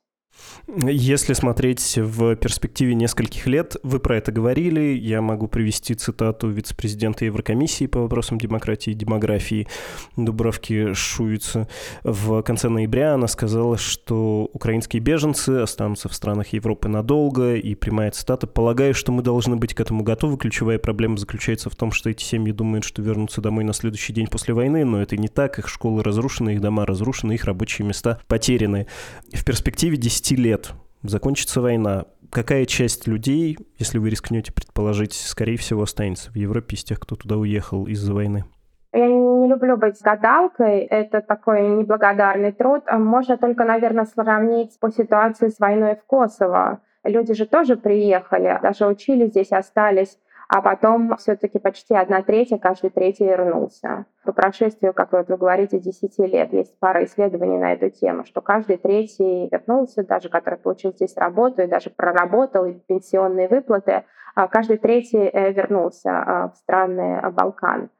[0.68, 7.24] Если смотреть в перспективе нескольких лет, вы про это говорили, я могу привести цитату вице-президента
[7.24, 9.68] Еврокомиссии по вопросам демократии и демографии
[10.16, 11.68] Дубравки Шуица.
[12.02, 18.10] В конце ноября она сказала, что украинские беженцы останутся в странах Европы надолго, и прямая
[18.10, 20.36] цитата «Полагаю, что мы должны быть к этому готовы.
[20.36, 24.26] Ключевая проблема заключается в том, что эти семьи думают, что вернутся домой на следующий день
[24.26, 25.60] после войны, но это не так.
[25.60, 28.88] Их школы разрушены, их дома разрушены, их рабочие места потеряны».
[29.32, 30.72] В перспективе 10 10 лет
[31.04, 36.82] закончится война, какая часть людей, если вы рискнете предположить, скорее всего, останется в Европе из
[36.82, 38.44] тех, кто туда уехал из-за войны?
[38.92, 42.82] Я не люблю быть гадалкой, это такой неблагодарный труд.
[42.90, 46.80] Можно только, наверное, сравнить по ситуации с войной в Косово.
[47.04, 52.90] Люди же тоже приехали, даже учились здесь, остались а потом все-таки почти одна третья, каждый
[52.90, 54.06] третий вернулся.
[54.24, 58.40] По прошествию, как вот вы говорите, 10 лет есть пара исследований на эту тему, что
[58.40, 64.04] каждый третий вернулся, даже который получил здесь работу и даже проработал и пенсионные выплаты,
[64.34, 67.90] а каждый третий э, вернулся а, в страны Балкан.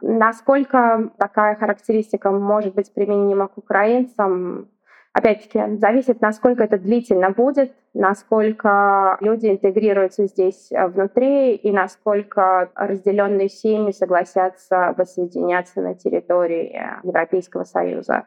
[0.00, 4.68] Насколько такая характеристика может быть применима к украинцам,
[5.14, 13.48] Опять-таки, зависит, насколько это длительно будет, насколько люди интегрируются здесь э, внутри и насколько разделенные
[13.48, 18.26] семьи согласятся воссоединяться на территории Европейского Союза.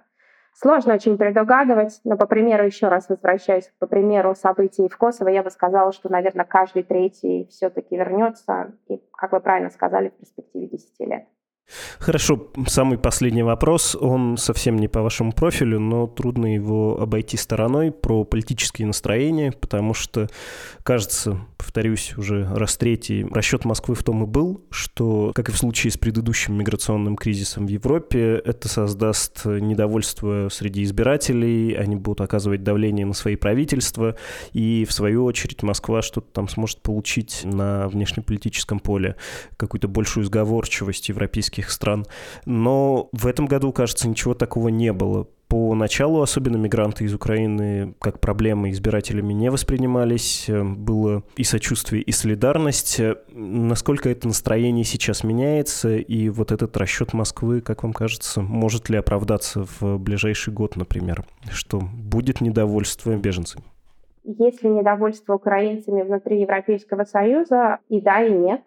[0.53, 5.43] Сложно очень предугадывать, но по примеру, еще раз возвращаюсь, по примеру событий в Косово, я
[5.43, 10.67] бы сказала, что, наверное, каждый третий все-таки вернется, и, как вы правильно сказали, в перспективе
[10.67, 11.25] 10 лет.
[11.99, 17.91] Хорошо, самый последний вопрос, он совсем не по вашему профилю, но трудно его обойти стороной
[17.91, 20.29] про политические настроения, потому что,
[20.83, 25.57] кажется, повторюсь уже раз третий, расчет Москвы в том и был, что, как и в
[25.57, 32.63] случае с предыдущим миграционным кризисом в Европе, это создаст недовольство среди избирателей, они будут оказывать
[32.63, 34.15] давление на свои правительства,
[34.53, 39.17] и, в свою очередь, Москва что-то там сможет получить на внешнеполитическом поле,
[39.57, 42.05] какую-то большую сговорчивость европейских европейских стран.
[42.45, 45.27] Но в этом году, кажется, ничего такого не было.
[45.47, 50.49] Поначалу, особенно мигранты из Украины, как проблемы избирателями не воспринимались.
[50.49, 52.99] Было и сочувствие, и солидарность.
[53.31, 58.97] Насколько это настроение сейчас меняется, и вот этот расчет Москвы, как вам кажется, может ли
[58.97, 61.23] оправдаться в ближайший год, например?
[61.49, 63.63] Что будет недовольство беженцами?
[64.25, 68.61] Если недовольство украинцами внутри Европейского Союза, и да, и нет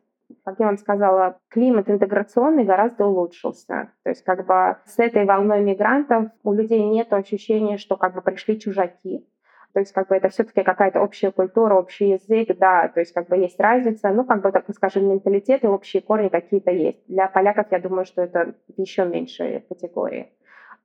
[0.45, 3.93] как я вам сказала, климат интеграционный гораздо улучшился.
[4.03, 8.23] То есть как бы с этой волной мигрантов у людей нет ощущения, что как бы
[8.23, 9.27] пришли чужаки.
[9.73, 13.29] То есть как бы это все-таки какая-то общая культура, общий язык, да, то есть как
[13.29, 17.07] бы есть разница, ну как бы так скажем, менталитет и общие корни какие-то есть.
[17.07, 20.33] Для поляков я думаю, что это еще меньшие категории.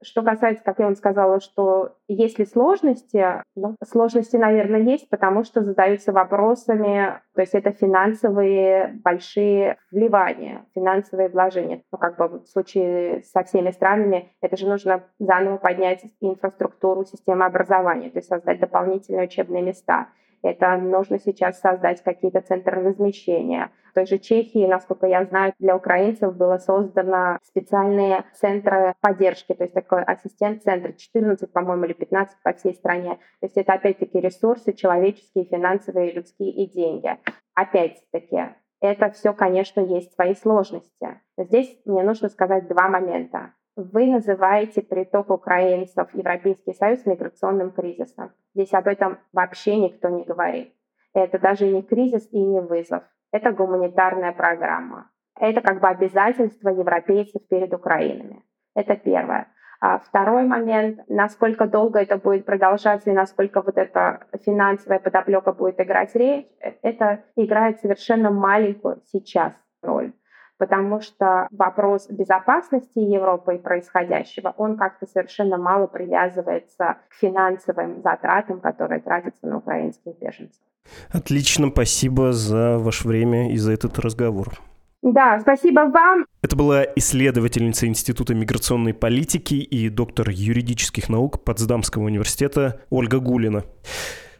[0.05, 5.43] Что касается, как я вам сказала, что есть ли сложности, ну, сложности, наверное, есть, потому
[5.43, 11.81] что задаются вопросами, то есть это финансовые большие вливания, финансовые вложения.
[11.91, 17.45] Ну, как бы в случае со всеми странами, это же нужно заново поднять инфраструктуру системы
[17.45, 20.09] образования, то есть создать дополнительные учебные места.
[20.41, 23.71] Это нужно сейчас создать какие-то центры размещения.
[23.91, 29.63] В той же Чехии, насколько я знаю, для украинцев было создано специальные центры поддержки, то
[29.63, 33.15] есть такой ассистент-центр, 14, по-моему, или 15 по всей стране.
[33.39, 37.17] То есть это опять-таки ресурсы человеческие, финансовые, людские и деньги.
[37.53, 41.21] Опять-таки, это все, конечно, есть свои сложности.
[41.37, 43.53] Здесь мне нужно сказать два момента.
[43.75, 48.31] Вы называете приток украинцев в Европейский Союз миграционным кризисом.
[48.53, 50.73] Здесь об этом вообще никто не говорит.
[51.13, 53.03] Это даже не кризис и не вызов.
[53.33, 55.11] Это гуманитарная программа.
[55.37, 58.43] Это как бы обязательство европейцев перед Украинами.
[58.75, 59.49] Это первое.
[59.81, 65.81] А второй момент, насколько долго это будет продолжаться и насколько вот эта финансовая подоплека будет
[65.81, 70.13] играть речь, э, это играет совершенно маленькую сейчас роль
[70.57, 78.59] потому что вопрос безопасности Европы и происходящего, он как-то совершенно мало привязывается к финансовым затратам,
[78.59, 80.61] которые тратятся на украинских беженцев.
[81.11, 84.53] Отлично, спасибо за ваше время и за этот разговор.
[85.01, 86.25] Да, спасибо вам.
[86.41, 93.63] Это была исследовательница Института миграционной политики и доктор юридических наук Потсдамского университета Ольга Гулина.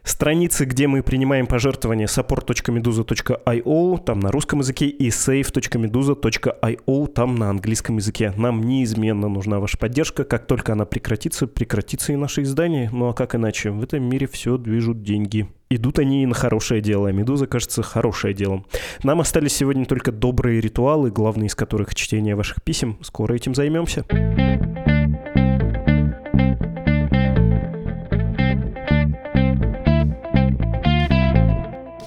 [0.06, 7.96] Страницы, где мы принимаем пожертвования support.meduza.io, там на русском языке, и save.meduza.io, там на английском
[7.96, 8.32] языке.
[8.36, 10.22] Нам неизменно нужна ваша поддержка.
[10.22, 12.88] Как только она прекратится, прекратится и наше издание.
[12.92, 13.72] Ну а как иначе?
[13.72, 15.48] В этом мире все движут деньги.
[15.70, 17.08] Идут они на хорошее дело.
[17.08, 18.62] Медуза, кажется, хорошее дело.
[19.02, 22.96] Нам остались сегодня только добрые ритуалы, главный из которых чтение ваших писем.
[23.02, 24.04] Скоро этим займемся.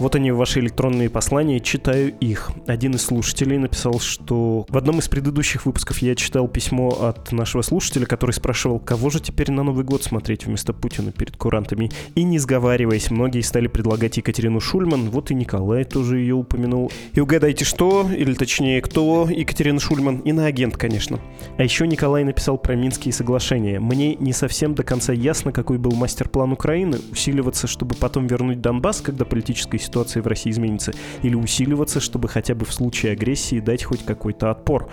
[0.10, 2.50] Вот они, ваши электронные послания, читаю их.
[2.66, 7.62] Один из слушателей написал, что в одном из предыдущих выпусков я читал письмо от нашего
[7.62, 11.92] слушателя, который спрашивал, кого же теперь на Новый год смотреть вместо Путина перед курантами.
[12.16, 16.92] И не сговариваясь, многие стали предлагать Екатерину Шульман, вот и Николай тоже ее упомянул.
[17.14, 21.20] И угадайте, что, или точнее, кто Екатерина Шульман, иноагент, конечно.
[21.58, 23.80] А еще Николай написал про Минские соглашения.
[23.80, 29.02] Мне не совсем до конца ясно, какой был мастер-план Украины, усиливаться, чтобы потом вернуть Донбасс,
[29.02, 33.60] когда политическая ситуация ситуация в России изменится, или усиливаться, чтобы хотя бы в случае агрессии
[33.60, 34.90] дать хоть какой-то отпор.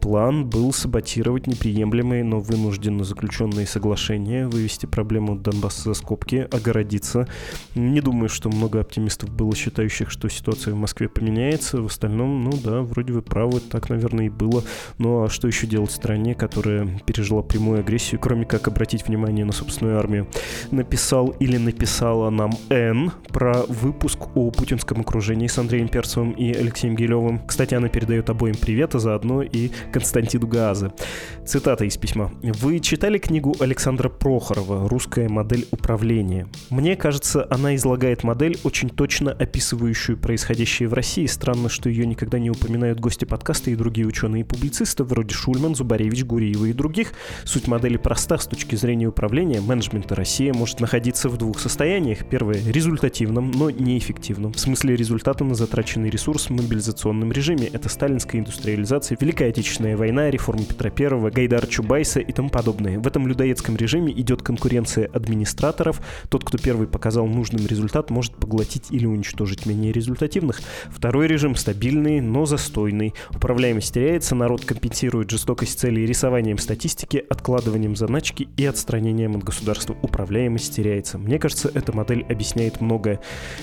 [0.00, 7.28] План был саботировать неприемлемые, но вынужденно заключенные соглашения, вывести проблему Донбасса за скобки, огородиться.
[7.74, 11.80] Не думаю, что много оптимистов было считающих, что ситуация в Москве поменяется.
[11.80, 14.64] В остальном, ну да, вроде вы правы, так, наверное, и было.
[14.98, 19.52] Ну а что еще делать стране, которая пережила прямую агрессию, кроме как обратить внимание на
[19.52, 20.26] собственную армию?
[20.70, 26.96] Написал или написала нам Н про выпуск о путинском окружении с Андреем Перцевым и Алексеем
[26.96, 27.40] Гилевым.
[27.46, 30.92] Кстати, она передает обоим привет, а заодно и Константину Гаазы.
[31.46, 32.30] Цитата из письма.
[32.42, 36.48] «Вы читали книгу Александра Прохорова «Русская модель управления»?
[36.70, 41.26] Мне кажется, она излагает модель, очень точно описывающую происходящее в России.
[41.26, 45.74] Странно, что ее никогда не упоминают гости подкаста и другие ученые и публицисты, вроде Шульман,
[45.74, 47.12] Зубаревич, Гуриева и других.
[47.44, 49.60] Суть модели проста с точки зрения управления.
[49.60, 52.28] Менеджмента Россия может находиться в двух состояниях.
[52.28, 54.37] Первое– результативном, но неэффективном.
[54.38, 57.66] В смысле результата на затраченный ресурс в мобилизационном режиме.
[57.66, 63.00] Это сталинская индустриализация, Великая Отечественная война, реформа Петра I, Гайдар Чубайса и тому подобное.
[63.00, 66.00] В этом людоедском режиме идет конкуренция администраторов.
[66.28, 70.60] Тот, кто первый показал нужным результат, может поглотить или уничтожить менее результативных.
[70.86, 73.14] Второй режим стабильный, но застойный.
[73.34, 79.96] Управляемость теряется, народ компенсирует жестокость целей рисованием статистики, откладыванием заначки и отстранением от государства.
[80.02, 81.18] Управляемость теряется.
[81.18, 83.20] Мне кажется, эта модель объясняет многое.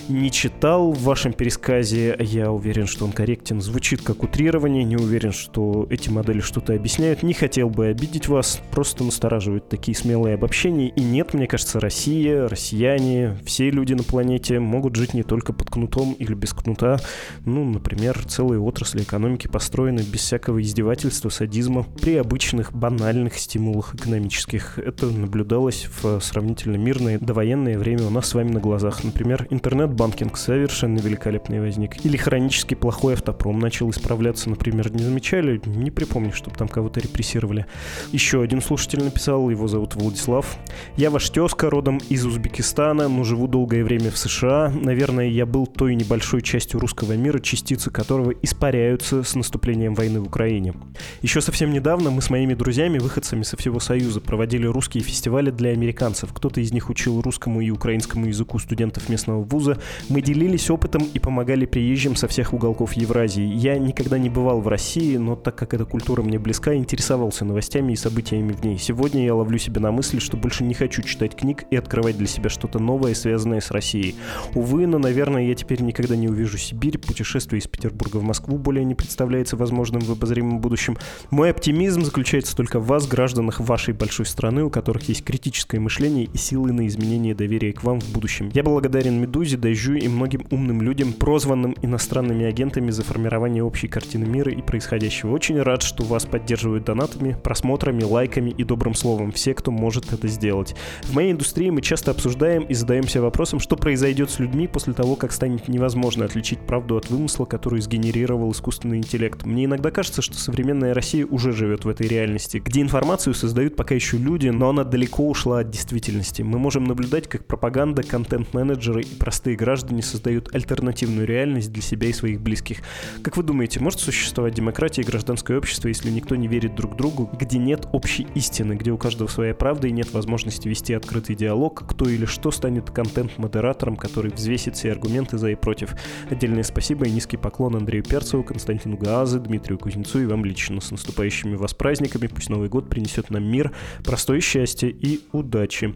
[0.10, 0.32] Не
[0.66, 3.62] читал в вашем пересказе, я уверен, что он корректен.
[3.62, 7.22] Звучит как утрирование, не уверен, что эти модели что-то объясняют.
[7.22, 10.90] Не хотел бы обидеть вас, просто настораживают такие смелые обобщения.
[10.90, 15.70] И нет, мне кажется, Россия, россияне, все люди на планете могут жить не только под
[15.70, 16.98] кнутом или без кнута.
[17.46, 24.80] Ну, например, целые отрасли экономики построены без всякого издевательства, садизма, при обычных банальных стимулах экономических.
[24.80, 29.04] Это наблюдалось в сравнительно мирное довоенное время у нас с вами на глазах.
[29.04, 32.06] Например, интернет-банкинг совершенно великолепный возник.
[32.06, 35.60] Или хронически плохой автопром начал исправляться, например, не замечали?
[35.66, 37.66] Не припомню, чтобы там кого-то репрессировали.
[38.12, 40.58] Еще один слушатель написал, его зовут Владислав.
[40.98, 44.70] Я ваш тезка, родом из Узбекистана, но живу долгое время в США.
[44.70, 50.28] Наверное, я был той небольшой частью русского мира, частицы которого испаряются с наступлением войны в
[50.28, 50.74] Украине.
[51.22, 55.72] Еще совсем недавно мы с моими друзьями, выходцами со всего Союза, проводили русские фестивали для
[55.72, 56.32] американцев.
[56.34, 59.80] Кто-то из них учил русскому и украинскому языку студентов местного вуза.
[60.10, 63.46] Мы делились опытом и помогали приезжим со всех уголков Евразии.
[63.46, 67.94] Я никогда не бывал в России, но так как эта культура мне близка, интересовался новостями
[67.94, 68.78] и событиями в ней.
[68.78, 72.28] Сегодня я ловлю себя на мысли, что больше не хочу читать книг и открывать для
[72.28, 74.16] себя что-то новое, связанное с Россией.
[74.56, 76.98] Увы, но, наверное, я теперь никогда не увижу Сибирь.
[76.98, 80.98] Путешествие из Петербурга в Москву более не представляется возможным в обозримом будущем.
[81.30, 86.26] Мой оптимизм заключается только в вас, гражданах вашей большой страны, у которых есть критическое мышление
[86.26, 88.52] и силы на изменение доверия к вам в будущем.
[88.54, 94.26] Я благодарен Медузе, Дождю и многим умным людям, прозванным иностранными агентами за формирование общей картины
[94.26, 95.32] мира и происходящего.
[95.32, 100.28] Очень рад, что вас поддерживают донатами, просмотрами, лайками и добрым словом все, кто может это
[100.28, 100.76] сделать.
[101.04, 105.16] В моей индустрии мы часто обсуждаем и задаемся вопросом, что произойдет с людьми после того,
[105.16, 109.46] как станет невозможно отличить правду от вымысла, который сгенерировал искусственный интеллект.
[109.46, 113.96] Мне иногда кажется, что современная Россия уже живет в этой реальности, где информацию создают пока
[113.96, 116.42] еще люди, но она далеко ушла от действительности.
[116.42, 122.14] Мы можем наблюдать, как пропаганда, контент-менеджеры и простые граждане создают альтернативную реальность для себя и
[122.14, 122.80] своих близких.
[123.22, 127.30] Как вы думаете, может существовать демократия и гражданское общество, если никто не верит друг другу,
[127.40, 131.88] где нет общей истины, где у каждого своя правда и нет возможности вести открытый диалог,
[131.88, 135.96] кто или что станет контент-модератором, который взвесит все аргументы за и против.
[136.30, 140.82] Отдельное спасибо и низкий поклон Андрею Перцеву, Константину Гаазы, Дмитрию Кузнецу и вам лично.
[140.82, 142.28] С наступающими вас праздниками.
[142.28, 143.72] Пусть Новый год принесет нам мир,
[144.04, 145.94] простое счастье и удачи.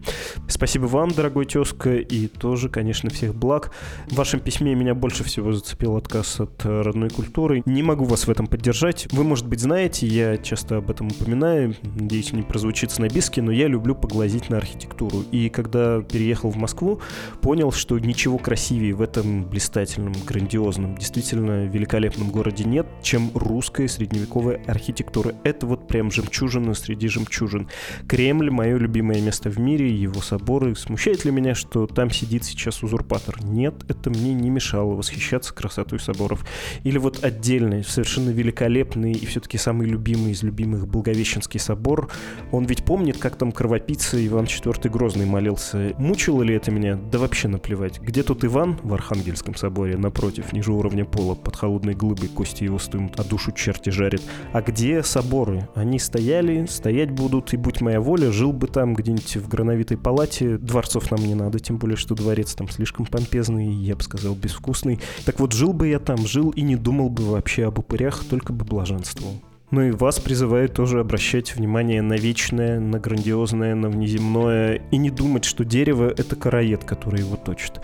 [0.48, 3.72] Спасибо вам, дорогой тезка, и тоже, конечно, всех благ.
[4.10, 7.62] В вашем письме меня больше всего зацепил отказ от родной культуры.
[7.64, 9.06] Не могу вас в этом поддержать.
[9.12, 13.68] Вы, может быть, знаете, я часто об этом упоминаю, надеюсь, не прозвучит снобистски, но я
[13.68, 15.22] люблю поглазить на архитектуру.
[15.30, 17.00] И когда переехал в Москву,
[17.40, 24.60] понял, что ничего красивее в этом блистательном, грандиозном, действительно великолепном городе нет, чем русская средневековая
[24.66, 25.36] архитектура.
[25.44, 27.68] Это вот прям жемчужина среди жемчужин.
[28.08, 30.74] Кремль— мое любимое место в мире, его соборы.
[30.74, 33.40] Смущает ли меня, что там сидит сейчас узурпатор?
[33.44, 36.44] Нет, это мне не мешало восхищаться красотой соборов.
[36.84, 42.10] Или вот отдельный, совершенно великолепный и все-таки самый любимый из любимых Благовещенский собор.
[42.50, 45.94] Он ведь помнит, как там кровопийца Иван IV Грозный молился.
[45.98, 46.96] Мучило ли это меня?
[46.96, 48.00] Да вообще наплевать.
[48.00, 52.78] Где тут Иван в Архангельском соборе, напротив, ниже уровня пола, под холодной глыбой кости его
[52.78, 54.22] стынут, а душу черти жарит.
[54.52, 55.68] А где соборы?
[55.74, 60.56] Они стояли, стоять будут, и будь моя воля, жил бы там где-нибудь в грановитой палате.
[60.56, 63.89] Дворцов нам не надо, тем более, что дворец там слишком помпезный.
[63.90, 65.00] Я бы сказал, безвкусный.
[65.24, 68.52] Так вот, жил бы я там, жил и не думал бы вообще об упырях, только
[68.52, 69.40] бы блаженствовал.
[69.70, 75.10] Ну и вас призываю тоже обращать внимание на вечное, на грандиозное, на внеземное, и не
[75.10, 77.80] думать, что дерево— это караед, который его точит.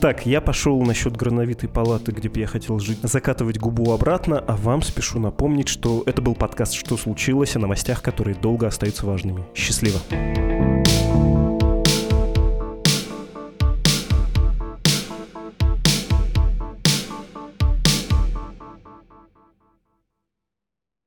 [0.00, 4.56] Так, я пошел насчет грановитой палаты, где бы я хотел жить, закатывать губу обратно, а
[4.56, 9.44] вам спешу напомнить, что это был подкаст «Что случилось?» о новостях, которые долго остаются важными.
[9.54, 10.00] Счастливо!
[10.10, 10.38] thank
[11.18, 11.47] you